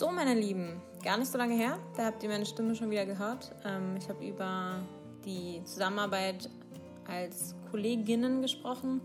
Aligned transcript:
So, 0.00 0.10
meine 0.10 0.32
Lieben, 0.32 0.80
gar 1.04 1.18
nicht 1.18 1.30
so 1.30 1.36
lange 1.36 1.54
her, 1.54 1.78
da 1.94 2.06
habt 2.06 2.22
ihr 2.22 2.30
meine 2.30 2.46
Stimme 2.46 2.74
schon 2.74 2.90
wieder 2.90 3.04
gehört. 3.04 3.52
Ähm, 3.66 3.96
ich 3.98 4.08
habe 4.08 4.26
über 4.26 4.78
die 5.26 5.62
Zusammenarbeit 5.66 6.48
als 7.06 7.54
Kolleginnen 7.70 8.40
gesprochen 8.40 9.02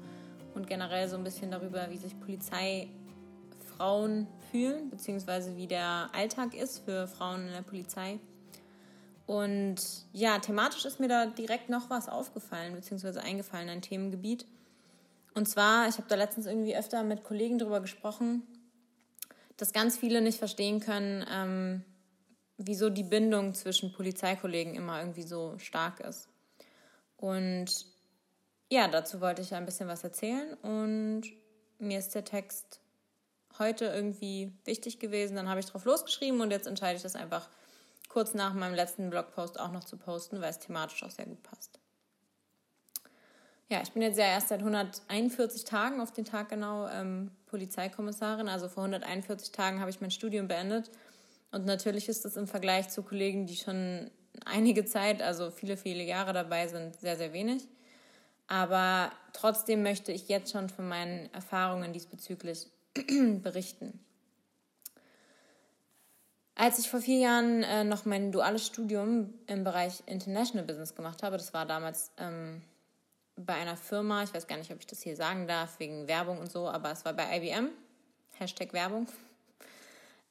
und 0.54 0.68
generell 0.68 1.10
so 1.10 1.18
ein 1.18 1.26
bisschen 1.26 1.52
darüber, 1.52 1.90
wie 1.90 1.98
sich 1.98 2.18
Polizeifrauen 2.22 4.28
fühlen, 4.50 4.90
beziehungsweise 4.90 5.58
wie 5.58 5.68
der 5.68 6.08
Alltag 6.14 6.56
ist 6.56 6.86
für 6.86 7.08
Frauen 7.08 7.48
in 7.48 7.52
der 7.52 7.64
Polizei. 7.64 8.18
Und 9.26 9.76
ja, 10.14 10.40
thematisch 10.40 10.86
ist 10.86 11.02
mir 11.02 11.10
da 11.10 11.26
direkt 11.26 11.68
noch 11.68 11.90
was 11.90 12.08
aufgefallen, 12.08 12.74
beziehungsweise 12.74 13.22
eingefallen, 13.22 13.68
ein 13.68 13.82
Themengebiet. 13.82 14.46
Und 15.34 15.50
zwar, 15.50 15.90
ich 15.90 15.98
habe 15.98 16.08
da 16.08 16.16
letztens 16.16 16.46
irgendwie 16.46 16.78
öfter 16.78 17.04
mit 17.04 17.26
Kollegen 17.26 17.60
darüber 17.60 17.82
gesprochen, 17.82 18.44
dass 19.58 19.74
ganz 19.74 19.98
viele 19.98 20.22
nicht 20.22 20.40
verstehen 20.40 20.80
können, 20.80 21.26
ähm, 21.32 21.84
wieso 22.58 22.90
die 22.90 23.04
Bindung 23.04 23.54
zwischen 23.54 23.94
Polizeikollegen 23.94 24.76
immer 24.76 25.00
irgendwie 25.00 25.24
so 25.24 25.58
stark 25.58 26.00
ist. 26.00 26.28
Und 27.18 27.86
ja, 28.70 28.88
dazu 28.88 29.22
wollte 29.22 29.42
ich 29.42 29.54
ein 29.54 29.66
bisschen 29.66 29.88
was 29.88 30.04
erzählen 30.04 30.54
und 30.56 31.24
mir 31.80 32.00
ist 32.00 32.16
der 32.16 32.26
Text 32.26 32.80
heute 33.60 33.86
irgendwie 33.86 34.52
wichtig 34.66 35.00
gewesen. 35.00 35.36
Dann 35.36 35.50
habe 35.50 35.60
ich 35.60 35.66
drauf 35.66 35.86
losgeschrieben 35.86 36.42
und 36.42 36.52
jetzt 36.52 36.68
entscheide 36.68 36.98
ich 36.98 37.04
das 37.04 37.16
einfach 37.16 37.50
kurz 38.10 38.34
nach 38.34 38.54
meinem 38.54 38.76
letzten 38.76 39.10
Blogpost 39.10 39.60
auch 39.60 39.72
noch 39.72 39.84
zu 39.84 39.98
posten, 39.98 40.42
weil 40.42 40.50
es 40.50 40.60
thematisch 40.60 41.04
auch 41.04 41.12
sehr 41.12 41.26
gut 41.26 41.42
passt. 41.44 41.80
Ja, 43.68 43.82
ich 43.82 43.92
bin 43.92 44.04
jetzt 44.04 44.20
ja 44.20 44.26
erst 44.26 44.50
seit 44.50 44.60
141 44.60 45.64
Tagen 45.64 46.00
auf 46.00 46.12
den 46.12 46.26
Tag 46.26 46.50
genau 46.50 46.88
ähm, 46.88 47.32
Polizeikommissarin. 47.48 48.48
Also 48.48 48.68
vor 48.70 48.84
141 48.84 49.52
Tagen 49.52 49.80
habe 49.80 49.90
ich 49.90 50.02
mein 50.02 50.12
Studium 50.12 50.48
beendet. 50.48 50.92
Und 51.52 51.66
natürlich 51.66 52.08
ist 52.08 52.26
das 52.26 52.38
im 52.38 52.48
Vergleich 52.48 52.90
zu 52.90 53.02
Kollegen, 53.02 53.48
die 53.48 53.56
schon 53.56 54.12
einige 54.46 54.86
Zeit, 54.86 55.22
also 55.22 55.50
viele, 55.50 55.78
viele 55.78 56.04
Jahre 56.04 56.34
dabei 56.34 56.68
sind, 56.68 57.00
sehr, 57.00 57.18
sehr 57.18 57.34
wenig. 57.34 57.68
Aber 58.48 59.12
trotzdem 59.34 59.82
möchte 59.82 60.12
ich 60.12 60.28
jetzt 60.28 60.52
schon 60.52 60.70
von 60.70 60.88
meinen 60.88 61.34
Erfahrungen 61.34 61.92
diesbezüglich 61.92 62.68
berichten. 63.42 64.00
Als 66.54 66.78
ich 66.78 66.90
vor 66.90 67.02
vier 67.02 67.18
Jahren 67.18 67.64
äh, 67.64 67.84
noch 67.84 68.06
mein 68.06 68.32
duales 68.32 68.66
Studium 68.66 69.34
im 69.48 69.64
Bereich 69.64 70.04
International 70.06 70.66
Business 70.66 70.94
gemacht 70.94 71.24
habe, 71.24 71.38
das 71.38 71.54
war 71.54 71.66
damals 71.66 72.12
ähm, 72.18 72.62
bei 73.36 73.54
einer 73.54 73.78
Firma, 73.78 74.24
ich 74.24 74.34
weiß 74.34 74.48
gar 74.48 74.58
nicht, 74.58 74.72
ob 74.72 74.80
ich 74.80 74.88
das 74.88 75.02
hier 75.02 75.16
sagen 75.16 75.48
darf, 75.48 75.80
wegen 75.80 76.08
Werbung 76.08 76.40
und 76.40 76.52
so, 76.52 76.68
aber 76.68 76.92
es 76.92 77.06
war 77.06 77.14
bei 77.14 77.38
IBM, 77.38 77.70
Hashtag 78.38 78.74
Werbung. 78.74 79.08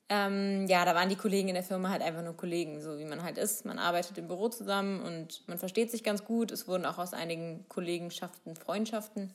Ähm, 0.09 0.67
ja, 0.69 0.85
da 0.85 0.95
waren 0.95 1.09
die 1.09 1.17
Kollegen 1.17 1.49
in 1.49 1.55
der 1.55 1.63
Firma 1.63 1.89
halt 1.89 2.03
einfach 2.03 2.23
nur 2.23 2.37
Kollegen, 2.37 2.81
so 2.81 2.99
wie 2.99 3.05
man 3.05 3.23
halt 3.23 3.39
ist. 3.39 3.65
Man 3.65 3.79
arbeitet 3.79 4.19
im 4.19 4.29
Büro 4.29 4.49
zusammen 4.49 5.01
und 5.01 5.47
man 5.49 5.57
versteht 5.57 5.91
sich 5.91 6.05
ganz 6.05 6.25
gut. 6.25 6.51
Es 6.51 6.69
wurden 6.69 6.85
auch 6.85 6.99
aus 6.99 7.15
einigen 7.15 7.65
Kollegenschaften 7.69 8.55
Freundschaften. 8.55 9.33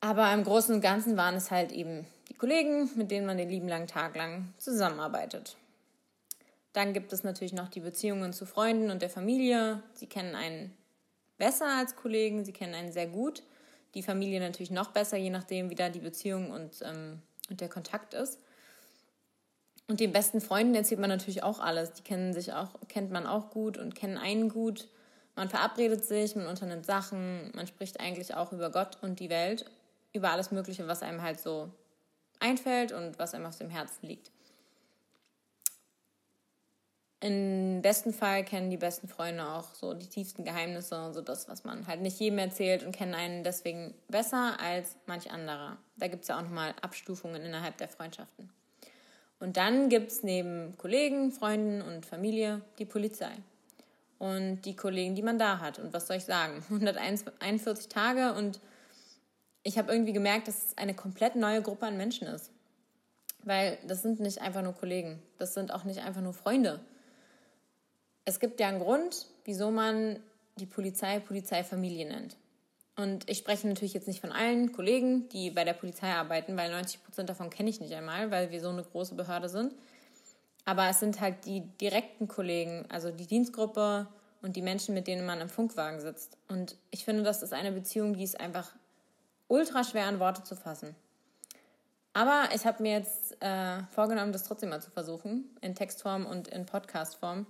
Aber 0.00 0.32
im 0.32 0.44
Großen 0.44 0.74
und 0.74 0.80
Ganzen 0.80 1.16
waren 1.16 1.34
es 1.34 1.50
halt 1.50 1.72
eben 1.72 2.06
die 2.28 2.34
Kollegen, 2.34 2.90
mit 2.96 3.10
denen 3.10 3.26
man 3.26 3.38
den 3.38 3.48
lieben 3.48 3.68
langen 3.68 3.86
Tag 3.86 4.16
lang 4.16 4.52
zusammenarbeitet. 4.58 5.56
Dann 6.72 6.92
gibt 6.92 7.12
es 7.12 7.24
natürlich 7.24 7.52
noch 7.52 7.68
die 7.68 7.80
Beziehungen 7.80 8.32
zu 8.32 8.46
Freunden 8.46 8.90
und 8.90 9.02
der 9.02 9.10
Familie. 9.10 9.82
Sie 9.94 10.06
kennen 10.06 10.34
einen 10.34 10.76
besser 11.38 11.66
als 11.78 11.96
Kollegen, 11.96 12.44
sie 12.44 12.52
kennen 12.52 12.74
einen 12.74 12.92
sehr 12.92 13.06
gut. 13.06 13.42
Die 13.94 14.02
Familie 14.02 14.40
natürlich 14.40 14.70
noch 14.70 14.90
besser, 14.90 15.16
je 15.16 15.30
nachdem, 15.30 15.70
wie 15.70 15.74
da 15.74 15.88
die 15.88 16.00
Beziehung 16.00 16.50
und, 16.50 16.82
ähm, 16.82 17.22
und 17.48 17.60
der 17.60 17.68
Kontakt 17.68 18.14
ist. 18.14 18.38
Und 19.86 20.00
den 20.00 20.12
besten 20.12 20.42
Freunden 20.42 20.74
erzählt 20.74 21.00
man 21.00 21.08
natürlich 21.08 21.42
auch 21.42 21.60
alles. 21.60 21.94
Die 21.94 22.02
kennen 22.02 22.34
sich 22.34 22.52
auch, 22.52 22.68
kennt 22.88 23.10
man 23.10 23.26
auch 23.26 23.50
gut 23.50 23.78
und 23.78 23.94
kennen 23.94 24.18
einen 24.18 24.50
gut. 24.50 24.88
Man 25.34 25.48
verabredet 25.48 26.04
sich, 26.04 26.36
man 26.36 26.46
unternimmt 26.46 26.84
Sachen, 26.84 27.50
man 27.54 27.66
spricht 27.66 27.98
eigentlich 28.00 28.34
auch 28.34 28.52
über 28.52 28.70
Gott 28.70 28.98
und 29.00 29.20
die 29.20 29.30
Welt, 29.30 29.64
über 30.12 30.30
alles 30.30 30.50
Mögliche, 30.50 30.86
was 30.88 31.02
einem 31.02 31.22
halt 31.22 31.40
so 31.40 31.70
einfällt 32.40 32.92
und 32.92 33.18
was 33.18 33.34
einem 33.34 33.46
auf 33.46 33.56
dem 33.56 33.70
Herzen 33.70 34.06
liegt. 34.06 34.30
Im 37.20 37.82
besten 37.82 38.12
Fall 38.12 38.44
kennen 38.44 38.70
die 38.70 38.76
besten 38.76 39.08
Freunde 39.08 39.44
auch 39.44 39.74
so 39.74 39.92
die 39.92 40.06
tiefsten 40.06 40.44
Geheimnisse 40.44 41.04
und 41.04 41.14
so 41.14 41.20
das, 41.20 41.48
was 41.48 41.64
man 41.64 41.86
halt 41.88 42.00
nicht 42.00 42.20
jedem 42.20 42.38
erzählt 42.38 42.84
und 42.84 42.92
kennen 42.92 43.14
einen 43.14 43.42
deswegen 43.42 43.92
besser 44.08 44.56
als 44.60 44.94
manch 45.06 45.30
anderer. 45.32 45.78
Da 45.96 46.06
gibt 46.06 46.22
es 46.22 46.28
ja 46.28 46.38
auch 46.38 46.42
nochmal 46.42 46.74
Abstufungen 46.80 47.42
innerhalb 47.42 47.76
der 47.78 47.88
Freundschaften. 47.88 48.50
Und 49.40 49.56
dann 49.56 49.88
gibt 49.88 50.12
es 50.12 50.22
neben 50.22 50.76
Kollegen, 50.78 51.32
Freunden 51.32 51.82
und 51.82 52.06
Familie 52.06 52.60
die 52.78 52.84
Polizei. 52.84 53.32
Und 54.18 54.62
die 54.62 54.76
Kollegen, 54.76 55.14
die 55.16 55.22
man 55.22 55.38
da 55.38 55.58
hat. 55.58 55.80
Und 55.80 55.92
was 55.92 56.06
soll 56.06 56.16
ich 56.16 56.24
sagen? 56.24 56.62
141 56.70 57.88
Tage 57.88 58.34
und 58.34 58.60
ich 59.64 59.76
habe 59.76 59.90
irgendwie 59.92 60.12
gemerkt, 60.12 60.46
dass 60.46 60.66
es 60.66 60.78
eine 60.78 60.94
komplett 60.94 61.34
neue 61.34 61.62
Gruppe 61.62 61.86
an 61.86 61.96
Menschen 61.96 62.28
ist. 62.28 62.52
Weil 63.42 63.76
das 63.86 64.02
sind 64.02 64.20
nicht 64.20 64.40
einfach 64.40 64.62
nur 64.62 64.72
Kollegen, 64.72 65.20
das 65.38 65.54
sind 65.54 65.72
auch 65.72 65.82
nicht 65.82 66.00
einfach 66.00 66.20
nur 66.20 66.32
Freunde 66.32 66.78
es 68.28 68.40
gibt 68.40 68.60
ja 68.60 68.68
einen 68.68 68.78
Grund, 68.78 69.26
wieso 69.46 69.70
man 69.70 70.20
die 70.56 70.66
Polizei 70.66 71.18
Polizeifamilie 71.18 72.06
nennt. 72.06 72.36
Und 72.94 73.28
ich 73.30 73.38
spreche 73.38 73.66
natürlich 73.66 73.94
jetzt 73.94 74.06
nicht 74.06 74.20
von 74.20 74.32
allen 74.32 74.72
Kollegen, 74.72 75.30
die 75.30 75.50
bei 75.50 75.64
der 75.64 75.72
Polizei 75.72 76.12
arbeiten, 76.12 76.54
weil 76.56 76.70
90 76.70 77.02
Prozent 77.04 77.30
davon 77.30 77.48
kenne 77.48 77.70
ich 77.70 77.80
nicht 77.80 77.94
einmal, 77.94 78.30
weil 78.30 78.50
wir 78.50 78.60
so 78.60 78.68
eine 78.68 78.82
große 78.82 79.14
Behörde 79.14 79.48
sind. 79.48 79.72
Aber 80.66 80.90
es 80.90 81.00
sind 81.00 81.22
halt 81.22 81.46
die 81.46 81.62
direkten 81.80 82.28
Kollegen, 82.28 82.84
also 82.90 83.10
die 83.10 83.26
Dienstgruppe 83.26 84.06
und 84.42 84.56
die 84.56 84.62
Menschen, 84.62 84.94
mit 84.94 85.06
denen 85.06 85.24
man 85.24 85.40
im 85.40 85.48
Funkwagen 85.48 86.00
sitzt. 86.00 86.36
Und 86.48 86.76
ich 86.90 87.06
finde, 87.06 87.22
das 87.22 87.42
ist 87.42 87.54
eine 87.54 87.72
Beziehung, 87.72 88.12
die 88.12 88.24
ist 88.24 88.38
einfach 88.38 88.74
ultra 89.46 89.84
schwer 89.84 90.04
an 90.04 90.20
Worte 90.20 90.42
zu 90.42 90.54
fassen. 90.54 90.94
Aber 92.12 92.50
ich 92.54 92.66
habe 92.66 92.82
mir 92.82 92.92
jetzt 92.92 93.40
äh, 93.40 93.84
vorgenommen, 93.84 94.32
das 94.32 94.44
trotzdem 94.44 94.68
mal 94.68 94.82
zu 94.82 94.90
versuchen, 94.90 95.56
in 95.62 95.74
Textform 95.74 96.26
und 96.26 96.48
in 96.48 96.66
Podcastform. 96.66 97.46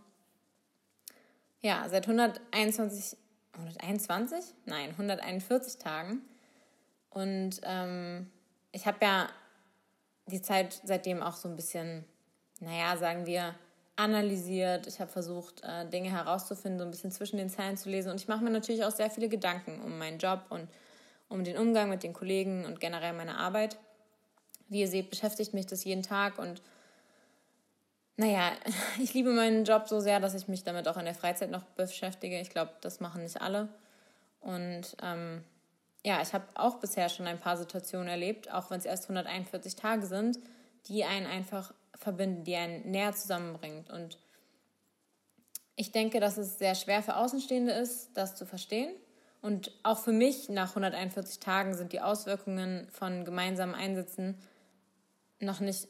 Ja, 1.60 1.86
seit 1.88 2.06
121, 2.06 3.18
121? 3.54 4.44
Nein, 4.64 4.90
141 4.90 5.78
Tagen. 5.78 6.22
Und 7.10 7.60
ähm, 7.64 8.30
ich 8.72 8.86
habe 8.86 8.98
ja 9.02 9.28
die 10.26 10.42
Zeit 10.42 10.80
seitdem 10.84 11.22
auch 11.22 11.34
so 11.34 11.48
ein 11.48 11.56
bisschen, 11.56 12.04
naja, 12.60 12.96
sagen 12.96 13.26
wir, 13.26 13.54
analysiert. 13.96 14.86
Ich 14.86 15.00
habe 15.00 15.10
versucht, 15.10 15.62
äh, 15.64 15.88
Dinge 15.88 16.10
herauszufinden, 16.10 16.78
so 16.78 16.84
ein 16.84 16.90
bisschen 16.92 17.10
zwischen 17.10 17.38
den 17.38 17.50
Zeilen 17.50 17.76
zu 17.76 17.88
lesen. 17.88 18.10
Und 18.12 18.20
ich 18.20 18.28
mache 18.28 18.44
mir 18.44 18.50
natürlich 18.50 18.84
auch 18.84 18.92
sehr 18.92 19.10
viele 19.10 19.28
Gedanken 19.28 19.80
um 19.80 19.98
meinen 19.98 20.18
Job 20.18 20.42
und 20.50 20.68
um 21.28 21.42
den 21.42 21.58
Umgang 21.58 21.90
mit 21.90 22.04
den 22.04 22.12
Kollegen 22.12 22.64
und 22.64 22.78
generell 22.78 23.12
meine 23.12 23.36
Arbeit. 23.36 23.76
Wie 24.68 24.80
ihr 24.80 24.88
seht, 24.88 25.10
beschäftigt 25.10 25.54
mich 25.54 25.66
das 25.66 25.84
jeden 25.84 26.02
Tag 26.02 26.38
und 26.38 26.62
naja, 28.18 28.52
ich 29.02 29.14
liebe 29.14 29.32
meinen 29.32 29.64
Job 29.64 29.88
so 29.88 30.00
sehr, 30.00 30.20
dass 30.20 30.34
ich 30.34 30.48
mich 30.48 30.64
damit 30.64 30.86
auch 30.86 30.98
in 30.98 31.06
der 31.06 31.14
Freizeit 31.14 31.50
noch 31.50 31.62
beschäftige. 31.62 32.38
Ich 32.40 32.50
glaube, 32.50 32.72
das 32.82 33.00
machen 33.00 33.22
nicht 33.22 33.40
alle. 33.40 33.68
Und 34.40 34.96
ähm, 35.02 35.42
ja, 36.04 36.20
ich 36.20 36.32
habe 36.32 36.44
auch 36.54 36.76
bisher 36.76 37.08
schon 37.08 37.26
ein 37.26 37.40
paar 37.40 37.56
Situationen 37.56 38.08
erlebt, 38.08 38.52
auch 38.52 38.70
wenn 38.70 38.78
es 38.78 38.84
erst 38.84 39.04
141 39.04 39.76
Tage 39.76 40.06
sind, 40.06 40.38
die 40.86 41.04
einen 41.04 41.26
einfach 41.26 41.72
verbinden, 41.94 42.44
die 42.44 42.56
einen 42.56 42.90
näher 42.90 43.14
zusammenbringt. 43.14 43.90
Und 43.90 44.18
ich 45.76 45.92
denke, 45.92 46.20
dass 46.20 46.38
es 46.38 46.58
sehr 46.58 46.74
schwer 46.74 47.02
für 47.02 47.16
Außenstehende 47.16 47.72
ist, 47.72 48.10
das 48.14 48.34
zu 48.34 48.46
verstehen. 48.46 48.92
Und 49.42 49.70
auch 49.84 49.98
für 49.98 50.12
mich 50.12 50.48
nach 50.48 50.70
141 50.70 51.38
Tagen 51.38 51.74
sind 51.74 51.92
die 51.92 52.00
Auswirkungen 52.00 52.88
von 52.90 53.24
gemeinsamen 53.24 53.74
Einsätzen 53.74 54.36
noch 55.40 55.60
nicht 55.60 55.86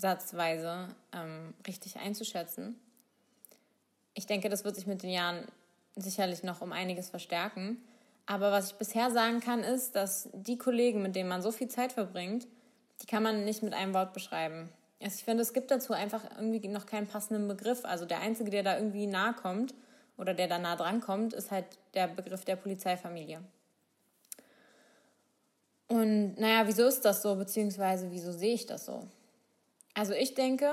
Satzweise 0.00 0.88
ähm, 1.12 1.54
richtig 1.66 1.96
einzuschätzen. 1.98 2.78
Ich 4.14 4.26
denke, 4.26 4.48
das 4.48 4.64
wird 4.64 4.76
sich 4.76 4.86
mit 4.86 5.02
den 5.02 5.10
Jahren 5.10 5.44
sicherlich 5.96 6.42
noch 6.42 6.60
um 6.60 6.72
einiges 6.72 7.10
verstärken. 7.10 7.78
Aber 8.26 8.52
was 8.52 8.70
ich 8.72 8.74
bisher 8.76 9.10
sagen 9.10 9.40
kann, 9.40 9.62
ist, 9.62 9.94
dass 9.96 10.28
die 10.32 10.58
Kollegen, 10.58 11.02
mit 11.02 11.16
denen 11.16 11.28
man 11.28 11.42
so 11.42 11.52
viel 11.52 11.68
Zeit 11.68 11.92
verbringt, 11.92 12.46
die 13.02 13.06
kann 13.06 13.22
man 13.22 13.44
nicht 13.44 13.62
mit 13.62 13.74
einem 13.74 13.94
Wort 13.94 14.12
beschreiben. 14.12 14.68
Also 15.02 15.16
ich 15.16 15.24
finde, 15.24 15.42
es 15.42 15.52
gibt 15.52 15.70
dazu 15.70 15.92
einfach 15.92 16.22
irgendwie 16.36 16.68
noch 16.68 16.86
keinen 16.86 17.06
passenden 17.06 17.48
Begriff. 17.48 17.84
Also 17.84 18.04
der 18.04 18.20
Einzige, 18.20 18.50
der 18.50 18.62
da 18.62 18.76
irgendwie 18.76 19.06
nahe 19.06 19.32
kommt 19.32 19.74
oder 20.16 20.34
der 20.34 20.48
da 20.48 20.58
nah 20.58 20.76
dran 20.76 21.00
kommt, 21.00 21.32
ist 21.32 21.50
halt 21.50 21.66
der 21.94 22.08
Begriff 22.08 22.44
der 22.44 22.56
Polizeifamilie. 22.56 23.40
Und 25.88 26.38
naja, 26.38 26.66
wieso 26.66 26.86
ist 26.86 27.04
das 27.04 27.22
so, 27.22 27.34
beziehungsweise 27.34 28.10
wieso 28.10 28.30
sehe 28.30 28.54
ich 28.54 28.66
das 28.66 28.86
so? 28.86 29.08
Also 29.94 30.12
ich 30.12 30.34
denke, 30.34 30.70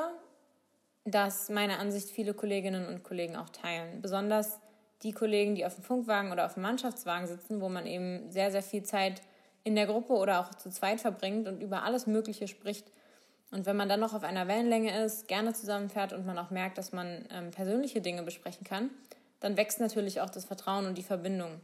dass 1.05 1.49
meine 1.49 1.79
Ansicht 1.79 2.09
viele 2.09 2.33
Kolleginnen 2.33 2.85
und 2.87 3.03
Kollegen 3.03 3.35
auch 3.35 3.49
teilen. 3.49 4.01
Besonders 4.01 4.59
die 5.03 5.11
Kollegen, 5.11 5.55
die 5.55 5.65
auf 5.65 5.75
dem 5.75 5.83
Funkwagen 5.83 6.31
oder 6.31 6.45
auf 6.45 6.55
dem 6.55 6.63
Mannschaftswagen 6.63 7.27
sitzen, 7.27 7.61
wo 7.61 7.69
man 7.69 7.85
eben 7.85 8.31
sehr, 8.31 8.51
sehr 8.51 8.63
viel 8.63 8.83
Zeit 8.83 9.21
in 9.63 9.75
der 9.75 9.85
Gruppe 9.85 10.13
oder 10.13 10.39
auch 10.39 10.53
zu 10.55 10.69
zweit 10.69 11.01
verbringt 11.01 11.47
und 11.47 11.61
über 11.61 11.83
alles 11.83 12.07
Mögliche 12.07 12.47
spricht, 12.47 12.85
Und 13.49 13.65
wenn 13.65 13.77
man 13.77 13.87
dann 13.87 14.01
noch 14.01 14.13
auf 14.13 14.23
einer 14.23 14.47
Wellenlänge 14.47 15.03
ist, 15.05 15.27
gerne 15.27 15.53
zusammenfährt 15.53 16.11
und 16.11 16.25
man 16.25 16.37
auch 16.37 16.49
merkt, 16.49 16.77
dass 16.77 16.91
man 16.91 17.25
ähm, 17.31 17.51
persönliche 17.51 18.01
Dinge 18.01 18.23
besprechen 18.23 18.65
kann, 18.65 18.89
dann 19.39 19.55
wächst 19.55 19.79
natürlich 19.79 20.19
auch 20.19 20.29
das 20.29 20.45
Vertrauen 20.45 20.85
und 20.85 20.97
die 20.97 21.03
Verbindung. 21.03 21.61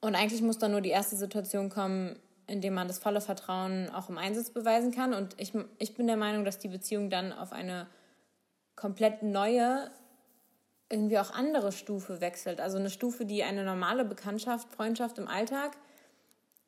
Und 0.00 0.14
eigentlich 0.14 0.42
muss 0.42 0.58
dann 0.58 0.72
nur 0.72 0.80
die 0.80 0.90
erste 0.90 1.16
Situation 1.16 1.70
kommen, 1.70 2.18
in 2.50 2.60
der 2.60 2.72
man 2.72 2.88
das 2.88 2.98
volle 2.98 3.20
Vertrauen 3.20 3.88
auch 3.90 4.08
im 4.08 4.18
Einsatz 4.18 4.50
beweisen 4.50 4.90
kann. 4.90 5.14
Und 5.14 5.40
ich, 5.40 5.52
ich 5.78 5.94
bin 5.94 6.08
der 6.08 6.16
Meinung, 6.16 6.44
dass 6.44 6.58
die 6.58 6.68
Beziehung 6.68 7.08
dann 7.08 7.32
auf 7.32 7.52
eine 7.52 7.86
komplett 8.74 9.22
neue, 9.22 9.88
irgendwie 10.88 11.20
auch 11.20 11.30
andere 11.30 11.70
Stufe 11.70 12.20
wechselt. 12.20 12.60
Also 12.60 12.78
eine 12.78 12.90
Stufe, 12.90 13.24
die 13.24 13.44
eine 13.44 13.64
normale 13.64 14.04
Bekanntschaft, 14.04 14.68
Freundschaft 14.72 15.18
im 15.18 15.28
Alltag 15.28 15.76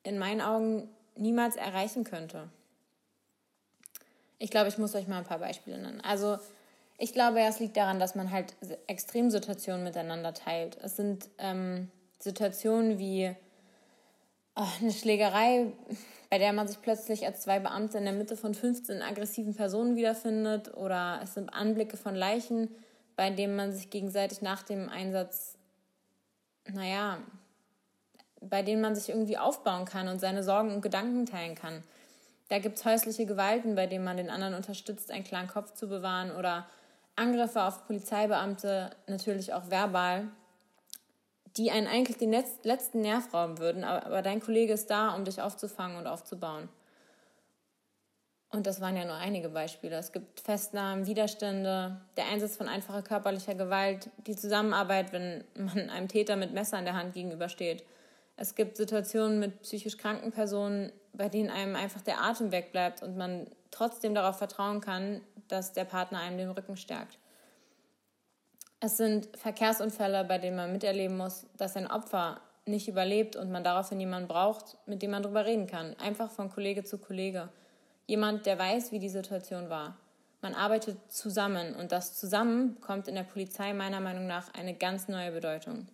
in 0.04 0.20
meinen 0.20 0.40
Augen 0.40 0.88
niemals 1.16 1.56
erreichen 1.56 2.04
könnte. 2.04 2.48
Ich 4.38 4.50
glaube, 4.50 4.68
ich 4.68 4.78
muss 4.78 4.94
euch 4.94 5.08
mal 5.08 5.18
ein 5.18 5.24
paar 5.24 5.40
Beispiele 5.40 5.78
nennen. 5.78 6.00
Also 6.00 6.38
ich 6.96 7.12
glaube, 7.12 7.40
es 7.40 7.58
liegt 7.58 7.76
daran, 7.76 7.98
dass 7.98 8.14
man 8.14 8.30
halt 8.30 8.54
Extremsituationen 8.86 9.82
miteinander 9.82 10.32
teilt. 10.32 10.78
Es 10.80 10.94
sind 10.94 11.28
ähm, 11.38 11.90
Situationen 12.20 13.00
wie 13.00 13.34
eine 14.54 14.92
Schlägerei, 14.92 15.72
bei 16.30 16.38
der 16.38 16.52
man 16.52 16.68
sich 16.68 16.80
plötzlich 16.80 17.26
als 17.26 17.42
zwei 17.42 17.58
Beamte 17.58 17.98
in 17.98 18.04
der 18.04 18.12
Mitte 18.12 18.36
von 18.36 18.54
15 18.54 19.02
aggressiven 19.02 19.54
Personen 19.54 19.96
wiederfindet. 19.96 20.74
Oder 20.74 21.20
es 21.22 21.34
sind 21.34 21.50
Anblicke 21.50 21.96
von 21.96 22.14
Leichen, 22.14 22.68
bei 23.16 23.30
denen 23.30 23.56
man 23.56 23.72
sich 23.72 23.90
gegenseitig 23.90 24.42
nach 24.42 24.62
dem 24.62 24.88
Einsatz, 24.88 25.56
naja, 26.70 27.18
bei 28.40 28.62
denen 28.62 28.82
man 28.82 28.94
sich 28.94 29.08
irgendwie 29.08 29.38
aufbauen 29.38 29.84
kann 29.84 30.08
und 30.08 30.20
seine 30.20 30.42
Sorgen 30.42 30.72
und 30.72 30.80
Gedanken 30.80 31.26
teilen 31.26 31.54
kann. 31.54 31.82
Da 32.48 32.58
gibt 32.58 32.76
es 32.76 32.84
häusliche 32.84 33.24
Gewalten, 33.24 33.74
bei 33.74 33.86
denen 33.86 34.04
man 34.04 34.16
den 34.16 34.28
anderen 34.28 34.54
unterstützt, 34.54 35.10
einen 35.10 35.24
klaren 35.24 35.48
Kopf 35.48 35.74
zu 35.74 35.88
bewahren 35.88 36.32
oder 36.32 36.66
Angriffe 37.14 37.62
auf 37.62 37.86
Polizeibeamte, 37.86 38.90
natürlich 39.06 39.54
auch 39.54 39.70
verbal, 39.70 40.28
die 41.56 41.70
einen 41.70 41.86
eigentlich 41.86 42.16
den 42.16 42.32
letzten 42.32 43.02
Nerv 43.02 43.32
rauben 43.34 43.58
würden, 43.58 43.84
aber, 43.84 44.22
dein 44.22 44.40
Kollege 44.40 44.72
ist 44.72 44.90
da, 44.90 45.14
um 45.14 45.24
dich 45.24 45.40
aufzufangen 45.40 45.98
und 45.98 46.06
aufzubauen. 46.06 46.68
Und 48.50 48.66
das 48.66 48.82
waren 48.82 48.96
ja 48.96 49.06
nur 49.06 49.14
einige 49.14 49.48
Beispiele. 49.48 49.96
Es 49.96 50.12
gibt 50.12 50.40
Festnahmen, 50.40 51.06
Widerstände, 51.06 52.00
der 52.18 52.26
Einsatz 52.26 52.56
von 52.56 52.68
einfacher 52.68 53.00
körperlicher 53.00 53.54
Gewalt, 53.54 54.10
die 54.26 54.36
Zusammenarbeit, 54.36 55.12
wenn 55.12 55.44
man 55.56 55.88
einem 55.88 56.08
Täter 56.08 56.36
mit 56.36 56.52
Messer 56.52 56.78
in 56.78 56.84
der 56.84 56.94
Hand 56.94 57.14
gegenübersteht. 57.14 57.82
Es 58.36 58.54
gibt 58.54 58.76
Situationen 58.76 59.38
mit 59.38 59.62
psychisch 59.62 59.96
kranken 59.96 60.32
Personen, 60.32 60.92
bei 61.14 61.28
denen 61.28 61.50
einem 61.50 61.76
einfach 61.76 62.02
der 62.02 62.22
Atem 62.22 62.52
wegbleibt 62.52 63.02
und 63.02 63.16
man 63.16 63.46
trotzdem 63.70 64.14
darauf 64.14 64.36
vertrauen 64.36 64.80
kann, 64.80 65.22
dass 65.48 65.72
der 65.72 65.84
Partner 65.84 66.20
einem 66.20 66.38
den 66.38 66.50
Rücken 66.50 66.76
stärkt. 66.76 67.18
Es 68.84 68.96
sind 68.96 69.28
Verkehrsunfälle, 69.36 70.24
bei 70.24 70.38
denen 70.38 70.56
man 70.56 70.72
miterleben 70.72 71.16
muss, 71.16 71.46
dass 71.56 71.76
ein 71.76 71.88
Opfer 71.88 72.40
nicht 72.66 72.88
überlebt 72.88 73.36
und 73.36 73.52
man 73.52 73.62
daraufhin 73.62 74.00
jemanden 74.00 74.26
braucht, 74.26 74.76
mit 74.86 75.02
dem 75.02 75.12
man 75.12 75.22
darüber 75.22 75.46
reden 75.46 75.68
kann. 75.68 75.94
Einfach 76.00 76.32
von 76.32 76.50
Kollege 76.50 76.82
zu 76.82 76.98
Kollege. 76.98 77.48
Jemand, 78.08 78.44
der 78.44 78.58
weiß, 78.58 78.90
wie 78.90 78.98
die 78.98 79.08
Situation 79.08 79.70
war. 79.70 79.96
Man 80.40 80.54
arbeitet 80.54 80.98
zusammen 81.06 81.76
und 81.76 81.92
das 81.92 82.18
Zusammen 82.18 82.80
kommt 82.80 83.06
in 83.06 83.14
der 83.14 83.22
Polizei 83.22 83.72
meiner 83.72 84.00
Meinung 84.00 84.26
nach 84.26 84.52
eine 84.52 84.74
ganz 84.74 85.06
neue 85.06 85.30
Bedeutung. 85.30 85.86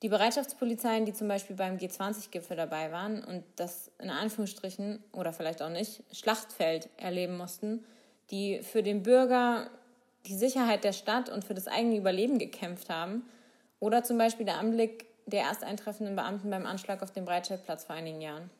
Die 0.00 0.08
Bereitschaftspolizeien, 0.08 1.04
die 1.04 1.12
zum 1.12 1.28
Beispiel 1.28 1.54
beim 1.54 1.76
G20-Gipfel 1.76 2.56
dabei 2.56 2.92
waren 2.92 3.22
und 3.22 3.44
das 3.56 3.90
in 3.98 4.08
Anführungsstrichen 4.08 5.04
oder 5.12 5.34
vielleicht 5.34 5.60
auch 5.60 5.68
nicht 5.68 6.02
Schlachtfeld 6.12 6.88
erleben 6.96 7.36
mussten, 7.36 7.84
die 8.30 8.62
für 8.62 8.82
den 8.82 9.02
Bürger 9.02 9.68
die 10.26 10.36
Sicherheit 10.36 10.84
der 10.84 10.92
Stadt 10.92 11.28
und 11.28 11.44
für 11.44 11.54
das 11.54 11.68
eigene 11.68 11.96
Überleben 11.96 12.38
gekämpft 12.38 12.88
haben, 12.88 13.24
oder 13.80 14.04
zum 14.04 14.16
Beispiel 14.16 14.46
der 14.46 14.58
Anblick 14.58 15.06
der 15.26 15.40
erst 15.40 15.64
eintreffenden 15.64 16.14
Beamten 16.14 16.50
beim 16.50 16.66
Anschlag 16.66 17.02
auf 17.02 17.12
dem 17.12 17.24
Breitscheidplatz 17.24 17.84
vor 17.84 17.96
einigen 17.96 18.20
Jahren. 18.20 18.50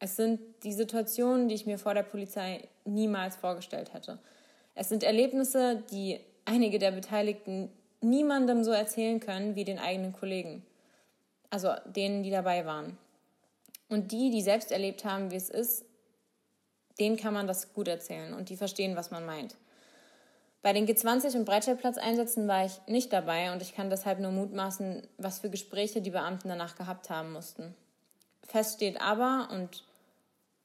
Es 0.00 0.16
sind 0.16 0.40
die 0.64 0.72
Situationen, 0.72 1.48
die 1.48 1.54
ich 1.54 1.66
mir 1.66 1.78
vor 1.78 1.94
der 1.94 2.02
Polizei 2.02 2.68
niemals 2.84 3.36
vorgestellt 3.36 3.94
hätte. 3.94 4.18
Es 4.74 4.88
sind 4.88 5.04
Erlebnisse, 5.04 5.82
die 5.92 6.18
einige 6.44 6.78
der 6.78 6.90
Beteiligten 6.90 7.70
niemandem 8.00 8.64
so 8.64 8.72
erzählen 8.72 9.20
können 9.20 9.54
wie 9.54 9.64
den 9.64 9.78
eigenen 9.78 10.12
Kollegen 10.12 10.64
also 11.52 11.74
denen, 11.84 12.22
die 12.22 12.30
dabei 12.30 12.64
waren. 12.64 12.96
Und 13.90 14.10
die, 14.10 14.30
die 14.30 14.40
selbst 14.40 14.72
erlebt 14.72 15.04
haben, 15.04 15.30
wie 15.30 15.36
es 15.36 15.50
ist, 15.50 15.84
denen 16.98 17.18
kann 17.18 17.34
man 17.34 17.46
das 17.46 17.74
gut 17.74 17.88
erzählen 17.88 18.32
und 18.32 18.48
die 18.48 18.56
verstehen, 18.56 18.96
was 18.96 19.10
man 19.10 19.26
meint. 19.26 19.54
Bei 20.62 20.72
den 20.72 20.86
G20 20.86 21.36
und 21.36 21.44
Breitscheidplatzeinsätzen 21.44 22.46
war 22.46 22.64
ich 22.64 22.80
nicht 22.86 23.12
dabei 23.12 23.52
und 23.52 23.62
ich 23.62 23.74
kann 23.74 23.90
deshalb 23.90 24.20
nur 24.20 24.30
mutmaßen, 24.30 25.02
was 25.18 25.40
für 25.40 25.50
Gespräche 25.50 26.00
die 26.00 26.10
Beamten 26.10 26.48
danach 26.48 26.76
gehabt 26.76 27.10
haben 27.10 27.32
mussten. 27.32 27.74
Fest 28.44 28.76
steht 28.76 29.00
aber, 29.00 29.48
und 29.50 29.84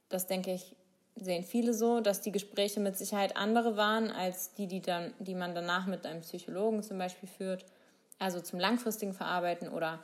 das 0.10 0.28
denke 0.28 0.54
ich, 0.54 0.76
sehen 1.16 1.44
viele 1.44 1.74
so, 1.74 2.00
dass 2.00 2.22
die 2.22 2.32
Gespräche 2.32 2.80
mit 2.80 2.96
Sicherheit 2.96 3.36
andere 3.38 3.76
waren 3.76 4.12
als 4.12 4.54
die, 4.54 4.68
die, 4.68 4.82
dann, 4.82 5.16
die 5.18 5.34
man 5.34 5.56
danach 5.56 5.88
mit 5.88 6.06
einem 6.06 6.22
Psychologen 6.22 6.84
zum 6.84 7.00
Beispiel 7.00 7.28
führt, 7.28 7.66
also 8.20 8.40
zum 8.40 8.60
langfristigen 8.60 9.14
Verarbeiten 9.14 9.68
oder 9.68 10.00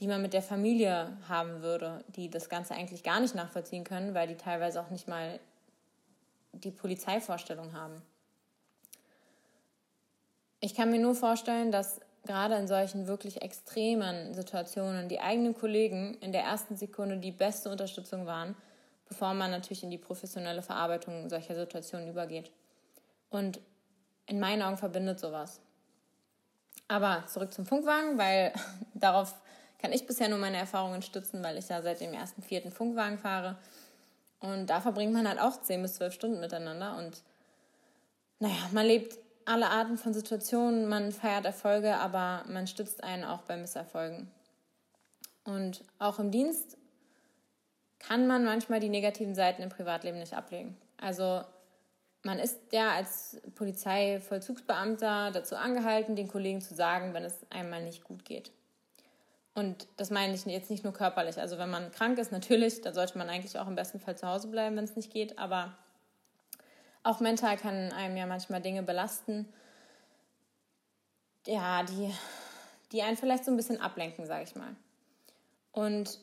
die 0.00 0.08
man 0.08 0.20
mit 0.20 0.34
der 0.34 0.42
Familie 0.42 1.16
haben 1.26 1.62
würde, 1.62 2.04
die 2.08 2.28
das 2.28 2.50
Ganze 2.50 2.74
eigentlich 2.74 3.02
gar 3.02 3.20
nicht 3.20 3.34
nachvollziehen 3.34 3.84
können, 3.84 4.12
weil 4.12 4.28
die 4.28 4.36
teilweise 4.36 4.82
auch 4.82 4.90
nicht 4.90 5.08
mal 5.08 5.40
die 6.52 6.70
Polizeivorstellung 6.70 7.72
haben. 7.72 8.02
Ich 10.64 10.76
kann 10.76 10.92
mir 10.92 11.00
nur 11.00 11.16
vorstellen, 11.16 11.72
dass 11.72 12.00
gerade 12.24 12.54
in 12.54 12.68
solchen 12.68 13.08
wirklich 13.08 13.42
extremen 13.42 14.32
Situationen 14.32 15.08
die 15.08 15.18
eigenen 15.18 15.54
Kollegen 15.54 16.16
in 16.20 16.30
der 16.30 16.42
ersten 16.42 16.76
Sekunde 16.76 17.16
die 17.16 17.32
beste 17.32 17.68
Unterstützung 17.68 18.26
waren, 18.26 18.54
bevor 19.08 19.34
man 19.34 19.50
natürlich 19.50 19.82
in 19.82 19.90
die 19.90 19.98
professionelle 19.98 20.62
Verarbeitung 20.62 21.28
solcher 21.28 21.56
Situationen 21.56 22.08
übergeht. 22.08 22.52
Und 23.28 23.60
in 24.26 24.38
meinen 24.38 24.62
Augen 24.62 24.76
verbindet 24.76 25.18
sowas. 25.18 25.58
Aber 26.86 27.24
zurück 27.26 27.52
zum 27.52 27.66
Funkwagen, 27.66 28.16
weil 28.16 28.52
darauf 28.94 29.34
kann 29.80 29.92
ich 29.92 30.06
bisher 30.06 30.28
nur 30.28 30.38
meine 30.38 30.58
Erfahrungen 30.58 31.02
stützen, 31.02 31.42
weil 31.42 31.58
ich 31.58 31.70
ja 31.70 31.82
seit 31.82 32.00
dem 32.00 32.14
ersten, 32.14 32.40
vierten 32.40 32.70
Funkwagen 32.70 33.18
fahre. 33.18 33.58
Und 34.38 34.66
da 34.70 34.80
verbringt 34.80 35.12
man 35.12 35.28
halt 35.28 35.40
auch 35.40 35.60
10 35.60 35.82
bis 35.82 35.94
12 35.94 36.14
Stunden 36.14 36.38
miteinander. 36.38 36.96
Und 36.98 37.20
naja, 38.38 38.68
man 38.70 38.86
lebt 38.86 39.18
alle 39.46 39.70
Arten 39.70 39.98
von 39.98 40.14
Situationen, 40.14 40.88
man 40.88 41.12
feiert 41.12 41.44
Erfolge, 41.44 41.96
aber 41.96 42.44
man 42.48 42.66
stützt 42.66 43.02
einen 43.02 43.24
auch 43.24 43.42
bei 43.42 43.56
Misserfolgen. 43.56 44.30
Und 45.44 45.84
auch 45.98 46.18
im 46.18 46.30
Dienst 46.30 46.76
kann 47.98 48.26
man 48.26 48.44
manchmal 48.44 48.80
die 48.80 48.88
negativen 48.88 49.34
Seiten 49.34 49.62
im 49.62 49.68
Privatleben 49.68 50.18
nicht 50.18 50.34
ablegen. 50.34 50.76
Also 50.98 51.42
man 52.22 52.38
ist 52.38 52.60
ja 52.72 52.92
als 52.92 53.40
Polizeivollzugsbeamter 53.54 55.30
dazu 55.32 55.56
angehalten, 55.56 56.14
den 56.14 56.28
Kollegen 56.28 56.60
zu 56.60 56.74
sagen, 56.74 57.14
wenn 57.14 57.24
es 57.24 57.38
einmal 57.50 57.82
nicht 57.82 58.04
gut 58.04 58.24
geht. 58.24 58.52
Und 59.54 59.86
das 59.96 60.10
meine 60.10 60.34
ich 60.34 60.46
jetzt 60.46 60.70
nicht 60.70 60.84
nur 60.84 60.92
körperlich. 60.92 61.38
Also 61.38 61.58
wenn 61.58 61.70
man 61.70 61.90
krank 61.90 62.18
ist, 62.18 62.32
natürlich, 62.32 62.80
dann 62.80 62.94
sollte 62.94 63.18
man 63.18 63.28
eigentlich 63.28 63.58
auch 63.58 63.66
im 63.66 63.74
besten 63.74 64.00
Fall 64.00 64.16
zu 64.16 64.26
Hause 64.26 64.48
bleiben, 64.48 64.76
wenn 64.76 64.84
es 64.84 64.96
nicht 64.96 65.12
geht. 65.12 65.38
Aber 65.38 65.76
auch 67.02 67.20
mental 67.20 67.56
kann 67.56 67.92
einem 67.92 68.16
ja 68.16 68.26
manchmal 68.26 68.60
Dinge 68.60 68.82
belasten, 68.82 69.52
ja, 71.46 71.82
die, 71.82 72.12
die 72.92 73.02
einen 73.02 73.16
vielleicht 73.16 73.44
so 73.44 73.50
ein 73.50 73.56
bisschen 73.56 73.80
ablenken, 73.80 74.26
sage 74.26 74.44
ich 74.44 74.54
mal. 74.54 74.76
Und 75.72 76.20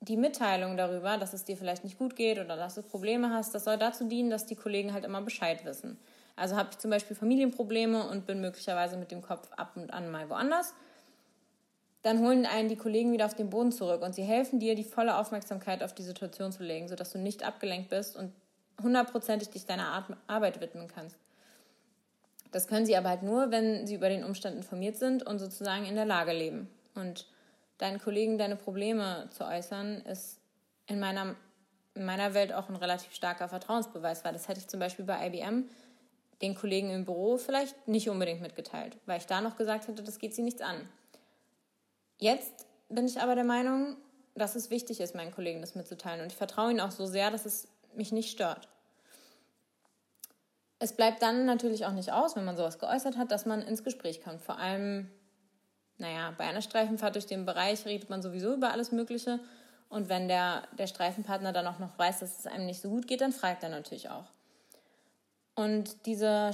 die 0.00 0.16
Mitteilung 0.16 0.76
darüber, 0.76 1.18
dass 1.18 1.32
es 1.32 1.44
dir 1.44 1.56
vielleicht 1.56 1.84
nicht 1.84 1.98
gut 1.98 2.16
geht 2.16 2.38
oder 2.38 2.56
dass 2.56 2.76
du 2.76 2.82
Probleme 2.82 3.30
hast, 3.30 3.54
das 3.54 3.64
soll 3.64 3.76
dazu 3.76 4.04
dienen, 4.06 4.30
dass 4.30 4.46
die 4.46 4.56
Kollegen 4.56 4.92
halt 4.92 5.04
immer 5.04 5.20
Bescheid 5.20 5.64
wissen. 5.64 5.98
Also 6.36 6.56
habe 6.56 6.70
ich 6.72 6.78
zum 6.78 6.90
Beispiel 6.90 7.16
Familienprobleme 7.16 8.08
und 8.08 8.26
bin 8.26 8.40
möglicherweise 8.40 8.96
mit 8.96 9.10
dem 9.10 9.20
Kopf 9.20 9.50
ab 9.56 9.72
und 9.76 9.92
an 9.92 10.10
mal 10.10 10.30
woanders 10.30 10.74
dann 12.02 12.20
holen 12.20 12.46
einen 12.46 12.68
die 12.68 12.76
Kollegen 12.76 13.12
wieder 13.12 13.26
auf 13.26 13.34
den 13.34 13.50
Boden 13.50 13.72
zurück 13.72 14.02
und 14.02 14.14
sie 14.14 14.22
helfen 14.22 14.58
dir, 14.58 14.74
die 14.74 14.84
volle 14.84 15.18
Aufmerksamkeit 15.18 15.82
auf 15.82 15.94
die 15.94 16.02
Situation 16.02 16.50
zu 16.50 16.62
legen, 16.62 16.88
sodass 16.88 17.12
du 17.12 17.18
nicht 17.18 17.42
abgelenkt 17.42 17.90
bist 17.90 18.16
und 18.16 18.32
hundertprozentig 18.82 19.50
dich 19.50 19.66
deiner 19.66 20.06
Arbeit 20.26 20.60
widmen 20.60 20.88
kannst. 20.88 21.18
Das 22.52 22.66
können 22.66 22.86
sie 22.86 22.96
aber 22.96 23.10
halt 23.10 23.22
nur, 23.22 23.50
wenn 23.50 23.86
sie 23.86 23.94
über 23.94 24.08
den 24.08 24.24
Umstand 24.24 24.56
informiert 24.56 24.96
sind 24.96 25.24
und 25.24 25.38
sozusagen 25.38 25.84
in 25.84 25.94
der 25.94 26.04
Lage 26.04 26.32
leben. 26.32 26.68
Und 26.94 27.26
deinen 27.78 28.00
Kollegen 28.00 28.38
deine 28.38 28.56
Probleme 28.56 29.28
zu 29.30 29.44
äußern, 29.44 30.00
ist 30.02 30.40
in 30.86 30.98
meiner, 30.98 31.36
in 31.94 32.04
meiner 32.04 32.34
Welt 32.34 32.52
auch 32.52 32.68
ein 32.68 32.76
relativ 32.76 33.14
starker 33.14 33.48
Vertrauensbeweis, 33.48 34.24
weil 34.24 34.32
das 34.32 34.48
hätte 34.48 34.60
ich 34.60 34.68
zum 34.68 34.80
Beispiel 34.80 35.04
bei 35.04 35.26
IBM 35.28 35.68
den 36.42 36.54
Kollegen 36.54 36.90
im 36.90 37.04
Büro 37.04 37.36
vielleicht 37.36 37.86
nicht 37.86 38.08
unbedingt 38.08 38.40
mitgeteilt, 38.40 38.96
weil 39.06 39.18
ich 39.18 39.26
da 39.26 39.40
noch 39.40 39.56
gesagt 39.56 39.88
hätte, 39.88 40.02
das 40.02 40.18
geht 40.18 40.34
sie 40.34 40.42
nichts 40.42 40.62
an. 40.62 40.88
Jetzt 42.18 42.66
bin 42.88 43.06
ich 43.06 43.20
aber 43.20 43.34
der 43.34 43.44
Meinung, 43.44 43.96
dass 44.34 44.56
es 44.56 44.70
wichtig 44.70 45.00
ist, 45.00 45.14
meinen 45.14 45.32
Kollegen 45.32 45.60
das 45.60 45.74
mitzuteilen. 45.74 46.22
Und 46.22 46.32
ich 46.32 46.36
vertraue 46.36 46.70
ihnen 46.70 46.80
auch 46.80 46.90
so 46.90 47.06
sehr, 47.06 47.30
dass 47.30 47.46
es 47.46 47.68
mich 47.94 48.12
nicht 48.12 48.30
stört. 48.30 48.68
Es 50.78 50.94
bleibt 50.94 51.22
dann 51.22 51.44
natürlich 51.44 51.84
auch 51.84 51.92
nicht 51.92 52.12
aus, 52.12 52.36
wenn 52.36 52.44
man 52.44 52.56
sowas 52.56 52.78
geäußert 52.78 53.18
hat, 53.18 53.30
dass 53.30 53.44
man 53.44 53.60
ins 53.60 53.84
Gespräch 53.84 54.22
kommt. 54.22 54.40
Vor 54.40 54.58
allem, 54.58 55.10
naja, 55.98 56.32
bei 56.38 56.44
einer 56.44 56.62
Streifenfahrt 56.62 57.14
durch 57.14 57.26
den 57.26 57.44
Bereich 57.44 57.84
redet 57.84 58.08
man 58.08 58.22
sowieso 58.22 58.54
über 58.54 58.72
alles 58.72 58.90
Mögliche. 58.90 59.40
Und 59.90 60.08
wenn 60.08 60.28
der, 60.28 60.62
der 60.78 60.86
Streifenpartner 60.86 61.52
dann 61.52 61.66
auch 61.66 61.78
noch 61.78 61.98
weiß, 61.98 62.20
dass 62.20 62.38
es 62.38 62.46
einem 62.46 62.64
nicht 62.64 62.80
so 62.80 62.88
gut 62.88 63.06
geht, 63.06 63.20
dann 63.20 63.32
fragt 63.32 63.62
er 63.62 63.68
natürlich 63.68 64.08
auch. 64.08 64.24
Und 65.54 66.06
diese 66.06 66.52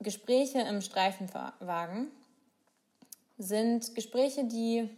Gespräche 0.00 0.60
im 0.60 0.82
Streifenwagen 0.82 2.08
sind 3.38 3.94
Gespräche, 3.94 4.44
die 4.44 4.90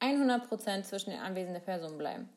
100% 0.00 0.82
zwischen 0.82 1.10
den 1.10 1.20
anwesenden 1.20 1.62
Personen 1.62 1.96
bleiben. 1.96 2.28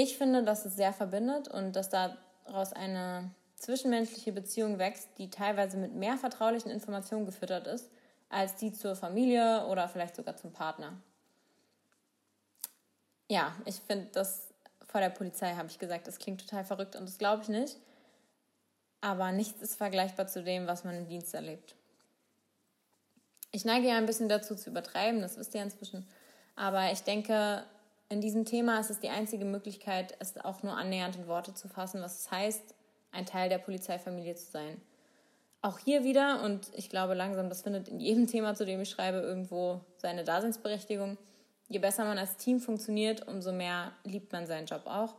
Ich 0.00 0.16
finde, 0.16 0.44
dass 0.44 0.64
es 0.64 0.76
sehr 0.76 0.92
verbindet 0.92 1.48
und 1.48 1.74
dass 1.74 1.90
daraus 1.90 2.72
eine 2.72 3.34
zwischenmenschliche 3.56 4.30
Beziehung 4.30 4.78
wächst, 4.78 5.08
die 5.18 5.28
teilweise 5.28 5.76
mit 5.76 5.92
mehr 5.92 6.16
vertraulichen 6.16 6.70
Informationen 6.70 7.26
gefüttert 7.26 7.66
ist, 7.66 7.90
als 8.28 8.54
die 8.54 8.72
zur 8.72 8.94
Familie 8.94 9.66
oder 9.66 9.88
vielleicht 9.88 10.14
sogar 10.14 10.36
zum 10.36 10.52
Partner. 10.52 10.92
Ja, 13.28 13.56
ich 13.64 13.80
finde 13.88 14.06
das 14.12 14.46
vor 14.86 15.00
der 15.00 15.10
Polizei, 15.10 15.56
habe 15.56 15.66
ich 15.66 15.80
gesagt, 15.80 16.06
das 16.06 16.20
klingt 16.20 16.42
total 16.42 16.64
verrückt 16.64 16.94
und 16.94 17.04
das 17.04 17.18
glaube 17.18 17.42
ich 17.42 17.48
nicht. 17.48 17.76
Aber 19.00 19.32
nichts 19.32 19.60
ist 19.62 19.74
vergleichbar 19.74 20.28
zu 20.28 20.44
dem, 20.44 20.68
was 20.68 20.84
man 20.84 20.94
im 20.94 21.08
Dienst 21.08 21.34
erlebt. 21.34 21.74
Ich 23.50 23.64
neige 23.64 23.88
ja 23.88 23.96
ein 23.96 24.06
bisschen 24.06 24.28
dazu 24.28 24.54
zu 24.54 24.70
übertreiben, 24.70 25.22
das 25.22 25.38
wisst 25.38 25.56
ihr 25.56 25.62
inzwischen. 25.64 26.06
Aber 26.54 26.92
ich 26.92 27.00
denke, 27.00 27.64
in 28.08 28.20
diesem 28.20 28.44
Thema 28.44 28.80
ist 28.80 28.90
es 28.90 29.00
die 29.00 29.10
einzige 29.10 29.44
Möglichkeit, 29.44 30.16
es 30.18 30.36
auch 30.38 30.62
nur 30.62 30.76
annähernd 30.76 31.16
in 31.16 31.28
Worte 31.28 31.54
zu 31.54 31.68
fassen, 31.68 32.00
was 32.00 32.20
es 32.20 32.30
heißt, 32.30 32.74
ein 33.12 33.26
Teil 33.26 33.48
der 33.48 33.58
Polizeifamilie 33.58 34.34
zu 34.34 34.50
sein. 34.50 34.80
Auch 35.60 35.78
hier 35.78 36.04
wieder, 36.04 36.42
und 36.44 36.70
ich 36.74 36.88
glaube 36.88 37.14
langsam, 37.14 37.48
das 37.48 37.62
findet 37.62 37.88
in 37.88 38.00
jedem 38.00 38.26
Thema, 38.30 38.54
zu 38.54 38.64
dem 38.64 38.80
ich 38.80 38.90
schreibe, 38.90 39.18
irgendwo 39.18 39.80
seine 39.98 40.24
Daseinsberechtigung. 40.24 41.18
Je 41.68 41.78
besser 41.78 42.04
man 42.04 42.16
als 42.16 42.36
Team 42.36 42.60
funktioniert, 42.60 43.28
umso 43.28 43.52
mehr 43.52 43.92
liebt 44.04 44.32
man 44.32 44.46
seinen 44.46 44.66
Job 44.66 44.82
auch. 44.86 45.16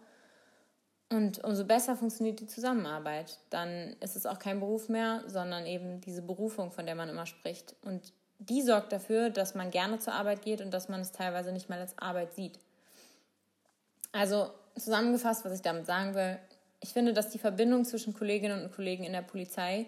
Und 1.11 1.43
umso 1.43 1.65
besser 1.65 1.95
funktioniert 1.95 2.39
die 2.39 2.47
Zusammenarbeit. 2.47 3.39
Dann 3.49 3.95
ist 3.99 4.15
es 4.15 4.25
auch 4.25 4.39
kein 4.39 4.59
Beruf 4.59 4.89
mehr, 4.89 5.23
sondern 5.27 5.65
eben 5.65 6.01
diese 6.01 6.21
Berufung, 6.21 6.71
von 6.71 6.85
der 6.85 6.95
man 6.95 7.09
immer 7.09 7.25
spricht. 7.25 7.75
Und 7.83 8.13
die 8.39 8.61
sorgt 8.61 8.91
dafür, 8.91 9.29
dass 9.29 9.53
man 9.53 9.69
gerne 9.69 9.99
zur 9.99 10.13
Arbeit 10.13 10.41
geht 10.43 10.61
und 10.61 10.71
dass 10.71 10.87
man 10.87 11.01
es 11.01 11.11
teilweise 11.11 11.51
nicht 11.51 11.69
mal 11.69 11.79
als 11.79 11.97
Arbeit 11.97 12.33
sieht. 12.33 12.59
Also 14.11 14.51
zusammengefasst, 14.77 15.45
was 15.45 15.53
ich 15.53 15.61
damit 15.61 15.85
sagen 15.85 16.15
will, 16.15 16.39
ich 16.81 16.89
finde, 16.89 17.13
dass 17.13 17.29
die 17.29 17.39
Verbindung 17.39 17.85
zwischen 17.85 18.13
Kolleginnen 18.13 18.63
und 18.63 18.73
Kollegen 18.73 19.03
in 19.03 19.13
der 19.13 19.21
Polizei, 19.21 19.85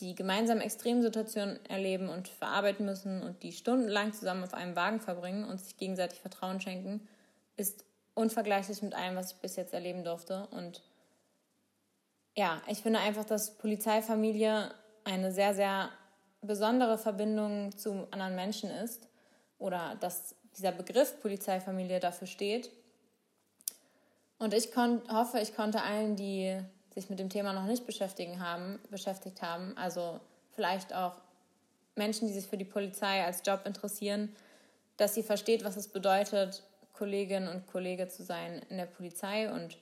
die 0.00 0.14
gemeinsam 0.14 0.60
Extremsituationen 0.60 1.64
erleben 1.66 2.08
und 2.08 2.28
verarbeiten 2.28 2.84
müssen 2.84 3.22
und 3.22 3.42
die 3.42 3.52
stundenlang 3.52 4.12
zusammen 4.12 4.42
auf 4.42 4.54
einem 4.54 4.74
Wagen 4.74 5.00
verbringen 5.00 5.44
und 5.44 5.60
sich 5.60 5.76
gegenseitig 5.76 6.20
Vertrauen 6.20 6.60
schenken, 6.60 7.06
ist 7.56 7.84
unvergleichlich 8.14 8.82
mit 8.82 8.94
allem, 8.94 9.14
was 9.14 9.32
ich 9.32 9.38
bis 9.38 9.54
jetzt 9.54 9.72
erleben 9.72 10.02
durfte. 10.02 10.48
Und 10.50 10.82
ja, 12.36 12.60
ich 12.66 12.78
finde 12.78 12.98
einfach, 12.98 13.24
dass 13.24 13.56
Polizeifamilie 13.56 14.72
eine 15.04 15.30
sehr, 15.30 15.54
sehr 15.54 15.90
besondere 16.42 16.98
Verbindung 16.98 17.76
zu 17.76 18.08
anderen 18.10 18.34
Menschen 18.34 18.70
ist 18.70 19.08
oder 19.58 19.96
dass 20.00 20.34
dieser 20.56 20.72
Begriff 20.72 21.20
Polizeifamilie 21.20 22.00
dafür 22.00 22.26
steht 22.26 22.70
und 24.38 24.54
ich 24.54 24.70
hoffe, 24.76 25.38
ich 25.40 25.54
konnte 25.54 25.82
allen, 25.82 26.16
die 26.16 26.58
sich 26.94 27.10
mit 27.10 27.18
dem 27.18 27.28
Thema 27.28 27.52
noch 27.52 27.64
nicht 27.64 27.86
beschäftigen 27.86 28.40
haben, 28.40 28.78
beschäftigt 28.90 29.42
haben, 29.42 29.76
also 29.76 30.20
vielleicht 30.52 30.94
auch 30.94 31.14
Menschen, 31.96 32.28
die 32.28 32.34
sich 32.34 32.46
für 32.46 32.56
die 32.56 32.64
Polizei 32.64 33.24
als 33.24 33.42
Job 33.44 33.62
interessieren, 33.64 34.34
dass 34.96 35.14
sie 35.14 35.22
versteht, 35.22 35.64
was 35.64 35.76
es 35.76 35.88
bedeutet, 35.88 36.62
Kollegin 36.92 37.48
und 37.48 37.66
Kollege 37.66 38.08
zu 38.08 38.22
sein 38.22 38.62
in 38.68 38.76
der 38.76 38.86
Polizei. 38.86 39.50
Und 39.50 39.78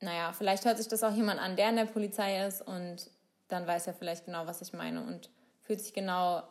naja, 0.00 0.32
vielleicht 0.32 0.64
hört 0.64 0.78
sich 0.78 0.88
das 0.88 1.02
auch 1.02 1.14
jemand 1.14 1.40
an, 1.40 1.56
der 1.56 1.70
in 1.70 1.76
der 1.76 1.84
Polizei 1.84 2.46
ist 2.46 2.62
und 2.62 3.10
dann 3.48 3.66
weiß 3.66 3.86
er 3.86 3.94
vielleicht 3.94 4.26
genau, 4.26 4.46
was 4.46 4.62
ich 4.62 4.72
meine 4.72 5.02
und 5.02 5.30
fühlt 5.62 5.80
sich 5.80 5.92
genau, 5.92 6.42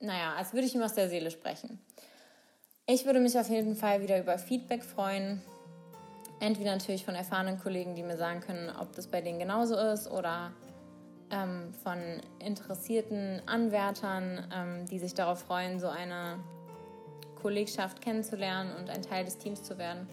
naja, 0.00 0.34
als 0.34 0.52
würde 0.52 0.66
ich 0.66 0.74
ihm 0.74 0.82
aus 0.82 0.94
der 0.94 1.08
Seele 1.08 1.30
sprechen. 1.30 1.80
Ich 2.86 3.06
würde 3.06 3.18
mich 3.18 3.38
auf 3.38 3.48
jeden 3.48 3.76
Fall 3.76 4.02
wieder 4.02 4.20
über 4.20 4.36
Feedback 4.36 4.84
freuen. 4.84 5.40
Entweder 6.38 6.72
natürlich 6.72 7.02
von 7.02 7.14
erfahrenen 7.14 7.58
Kollegen, 7.58 7.94
die 7.94 8.02
mir 8.02 8.18
sagen 8.18 8.40
können, 8.40 8.70
ob 8.78 8.94
das 8.94 9.06
bei 9.06 9.22
denen 9.22 9.38
genauso 9.38 9.74
ist, 9.74 10.10
oder 10.10 10.52
ähm, 11.30 11.72
von 11.82 11.98
interessierten 12.40 13.40
Anwärtern, 13.46 14.46
ähm, 14.54 14.86
die 14.86 14.98
sich 14.98 15.14
darauf 15.14 15.38
freuen, 15.40 15.80
so 15.80 15.88
eine 15.88 16.38
Kollegschaft 17.40 18.02
kennenzulernen 18.02 18.72
und 18.78 18.90
ein 18.90 19.00
Teil 19.00 19.24
des 19.24 19.38
Teams 19.38 19.62
zu 19.62 19.78
werden. 19.78 20.06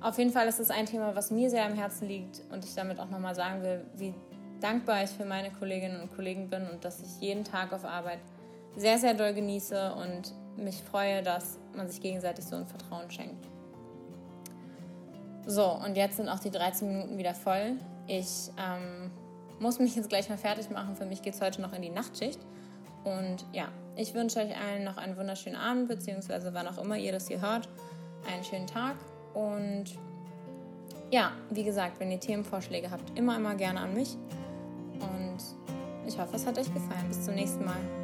Auf 0.00 0.16
jeden 0.16 0.32
Fall 0.32 0.48
ist 0.48 0.58
es 0.58 0.70
ein 0.70 0.86
Thema, 0.86 1.14
was 1.14 1.30
mir 1.30 1.50
sehr 1.50 1.66
am 1.66 1.74
Herzen 1.74 2.08
liegt 2.08 2.40
und 2.50 2.64
ich 2.64 2.74
damit 2.74 2.98
auch 2.98 3.10
nochmal 3.10 3.34
sagen 3.34 3.62
will, 3.62 3.84
wie 3.96 4.14
dankbar 4.62 5.04
ich 5.04 5.10
für 5.10 5.26
meine 5.26 5.50
Kolleginnen 5.50 6.00
und 6.00 6.16
Kollegen 6.16 6.48
bin 6.48 6.66
und 6.66 6.82
dass 6.82 7.02
ich 7.02 7.20
jeden 7.20 7.44
Tag 7.44 7.74
auf 7.74 7.84
Arbeit 7.84 8.20
sehr, 8.74 8.96
sehr 8.96 9.12
doll 9.12 9.34
genieße 9.34 9.92
und 9.94 10.32
mich 10.60 10.82
freue, 10.82 11.22
dass 11.22 11.58
man 11.74 11.88
sich 11.88 12.00
gegenseitig 12.00 12.44
so 12.44 12.56
ein 12.56 12.66
Vertrauen 12.66 13.10
schenkt. 13.10 13.46
So, 15.46 15.66
und 15.72 15.96
jetzt 15.96 16.16
sind 16.16 16.28
auch 16.28 16.38
die 16.38 16.50
13 16.50 16.86
Minuten 16.86 17.18
wieder 17.18 17.34
voll. 17.34 17.76
Ich 18.06 18.50
ähm, 18.58 19.10
muss 19.58 19.78
mich 19.78 19.96
jetzt 19.96 20.08
gleich 20.08 20.28
mal 20.28 20.38
fertig 20.38 20.70
machen. 20.70 20.96
Für 20.96 21.06
mich 21.06 21.22
geht 21.22 21.34
es 21.34 21.40
heute 21.40 21.60
noch 21.60 21.72
in 21.72 21.82
die 21.82 21.90
Nachtschicht. 21.90 22.40
Und 23.04 23.44
ja, 23.52 23.68
ich 23.96 24.14
wünsche 24.14 24.40
euch 24.40 24.56
allen 24.56 24.84
noch 24.84 24.96
einen 24.96 25.16
wunderschönen 25.16 25.56
Abend, 25.56 25.88
beziehungsweise 25.88 26.52
wann 26.52 26.68
auch 26.68 26.78
immer 26.78 26.96
ihr 26.96 27.12
das 27.12 27.28
hier 27.28 27.40
hört, 27.40 27.68
einen 28.30 28.44
schönen 28.44 28.66
Tag. 28.66 28.96
Und 29.34 29.84
ja, 31.10 31.32
wie 31.50 31.64
gesagt, 31.64 31.98
wenn 31.98 32.10
ihr 32.10 32.20
Themenvorschläge 32.20 32.90
habt, 32.90 33.18
immer, 33.18 33.36
immer 33.36 33.54
gerne 33.54 33.80
an 33.80 33.94
mich. 33.94 34.16
Und 35.00 35.38
ich 36.06 36.18
hoffe, 36.18 36.36
es 36.36 36.46
hat 36.46 36.58
euch 36.58 36.72
gefallen. 36.72 37.08
Bis 37.08 37.24
zum 37.24 37.34
nächsten 37.34 37.64
Mal. 37.64 37.99